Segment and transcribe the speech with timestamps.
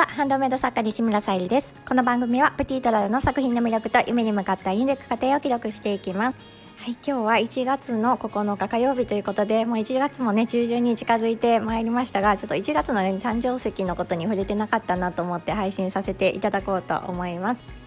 [0.00, 6.38] はハンドメイド作家西村さゆりですこの番組はプティトラの作品の魅力と夢に向かったインデック過程を記録していきます
[6.78, 17.79] はい、今日は1月の9日火曜日ということで、もう1月もね、中旬に近づいてまいりましたが、ちょっと1月の、ね、誕生石のことに触れてなかったなと思って配信させていただこうと思います。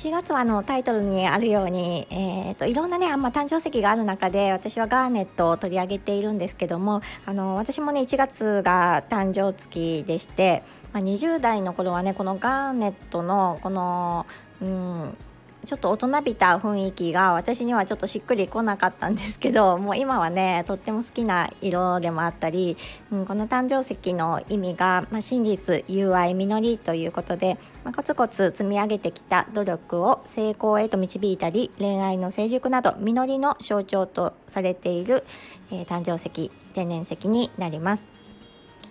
[0.00, 10.62] 4月はあのタイトルにあるように、えーと、いろんなねあんま誕生石がある中で私はガーネットを取り上げているんですけどもあの私もね1月が誕生月でして、
[10.94, 14.24] まあ、20代の頃はねこのガーネットのこの、
[14.62, 15.18] うん、
[15.64, 22.76] ちょっと大人びた雰囲気が私にはちょっとしっくりこなかったんですけど もう今はねとっても好きな色でもあったり、
[23.12, 35.24] うん、この誕生石の意味が、まあ、真実友愛実りということで、まあ、コツコツ積み上げてきた努力を成功へと導いたり恋愛の成熟など実りの象徴とされている、
[35.70, 38.12] えー、誕生石天然石になります。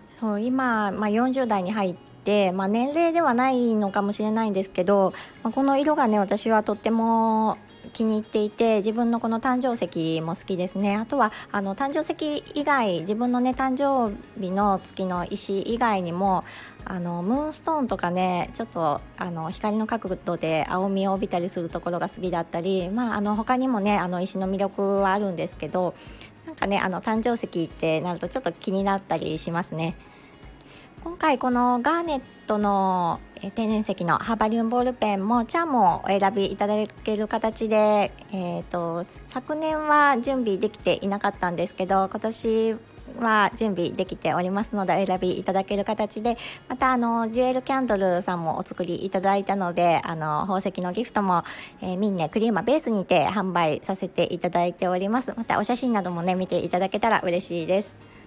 [0.10, 1.96] そう今、まあ、40代に入っ、
[2.54, 7.58] まあ、年齢ではないのかもしれないんですけど、まあ、この色がね私はとっても
[7.94, 16.44] 気に入っていて自分のこの誕生石も好きですねあとはあの誕生石以外自分のね誕生日の月の石以外にも
[16.86, 25.94] あのムーンストーンとかねちょっとあの光の角度で青みを帯びたりするところが好きだったり、まあ、あの他にもねあの石の魅力はあるんですけど
[26.46, 29.96] なんかねあの誕生石ってなるとちょっと気になったりしますね。
[31.02, 33.22] 今回このガーネットの
[33.56, 42.76] 天然石のハーバリウムボールペンもチャームをお選びいただける形で、えーと、昨年は準備できていなかったんですけど今年
[43.18, 51.44] は準備できておりますのでお選びいただける形でまたあのジュエルキャンドルさんもお作りいただいたのであの宝石のギフトも、
[51.82, 55.34] えー、ミンネクリーマベースにて販売させていただいております。
[55.38, 58.19] またお写真などもね見ていただけたら嬉しいです。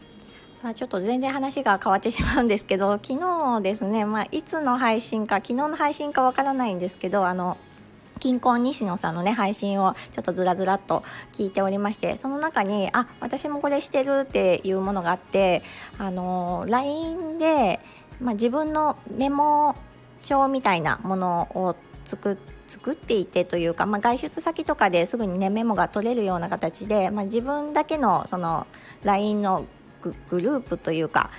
[0.62, 7.56] まあ、ちょっと全然話が変わってしまうんですけど 昨日ですね、まあ、いつの配信か昨日の配信かわからないんですけどあの
[8.20, 11.02] 金婚西野さんのね配信をちょっとずらずらっと
[11.32, 15.64] 聞いておりましてその中にあ私もこれしてるっていうものがあって
[15.98, 17.80] あの LINE で、
[18.20, 19.74] まあ、自分のメモ
[20.22, 21.74] 帳みたいなものを
[22.04, 28.66] 作って作っていてというか、まあ、外出先とかですぐにねメモが取れるような形で、まあ、自分だけのその
[29.02, 29.66] LINE の
[30.30, 31.30] グループというか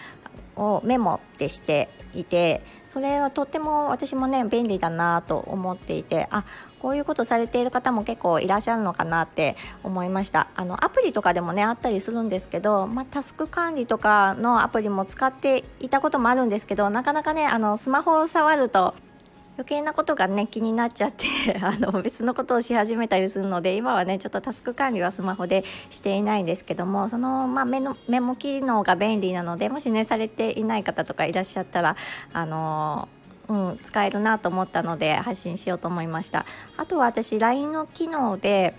[0.55, 6.45] をメモってしていてそれはとっても私もね便利だなと思っていてあ
[6.79, 10.49] こういうことされている方も結構いらっしゃるのかなって思いました。
[10.55, 18.95] あのアプリとかでもねあったりするんですけど、まあ、タスク管理とかのアプリも使っていたこともあるんですけどなかなかねあのスマホを触ると
[19.55, 21.25] 余計なことがね気になっちゃって
[21.61, 31.95] あの別のことをし始めたりするので今はねちょっとタスク管理はスマホでしていないんですけどもその、まあ、メのメモ機能が便利なのでもしねされていない方とかいらっしゃったら
[32.33, 33.07] あの
[33.49, 36.45] うん、使えるなと思ったので配信しようと思いました。
[36.77, 38.73] あとは私 LINE の機能で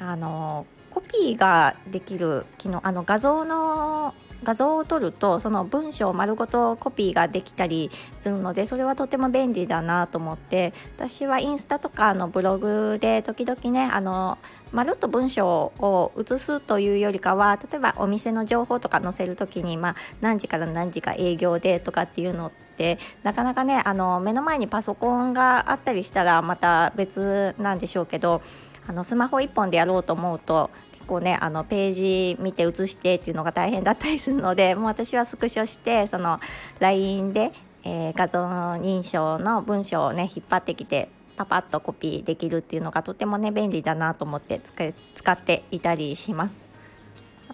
[0.00, 14.38] あのコピーができる機能あの画像の画像を撮るとその文章丸ごとコピーができたりするのでそれはとても便利だなと思って私はインスタとかのブログで時々ねあの
[14.70, 28.42] まるっと文章を写すというよりかは例えばお店の情報とか載せる時に、まあ、何時から何時か営業でとかっていうのってなかなかねあの目の前にパソコンがあったりしたらまた別なんでしょうけど
[28.86, 36.40] あのスマホ1本でやろうと思うと結構ねあのページ見て写してっていうのが大変だったりするので もう私はスクショしてその
[36.80, 37.52] LINE で、
[37.84, 46.73] えー、画像認証の文章をね引っ張ってきてパパッとコピーできるっていうのがとてもね便利だなと思って使っていたりします。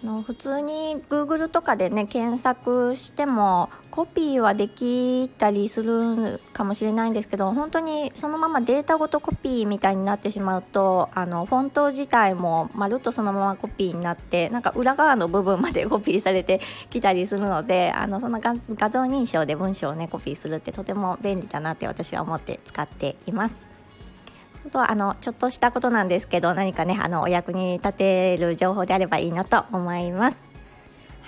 [0.05, 18.53] の普通に Google とかでね検索してもコピーはできたりするかもしれないんですけど本当にそのままデータごとコピーみたいになってしまうとあのフォント自体もまるっとそのままコピーになってなんか裏側の部分までコピーされてきたりするのであのその画
[18.89, 23.80] 像認証で文章をねコピーするってとても便利だなって私は思って使っています。
[24.63, 30.60] 本当はあのちょっとしたことなんですけど何かねあのお役に立てる情報であればいいなと思います。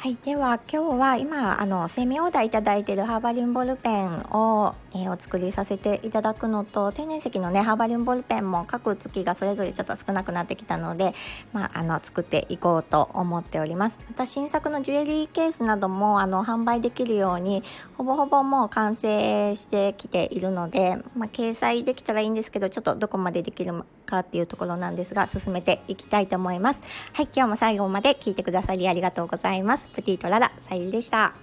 [0.04, 11.14] はい、では今日は今あのセミオーダーいただいているハーバリウムボールペンを、えー、お作りさせていただくのと天然石のねハーバリウムボールペンも各月がそれぞれちょっと少なくなってきたので、
[11.54, 14.02] まあ、あの作っていこうと思っております。
[14.10, 17.64] また新作のジュエリーケースなどもあの販売できるように
[17.98, 26.82] ほぼほぼもう完成してきているので、まあ、掲載できたらいいんですけどちょっとどこまでできるかっていうところなんですが進めていきたいと思います
[27.14, 31.34] はい今日も最後まで聞いてくださりありがとうございますプティとララさゆりでした。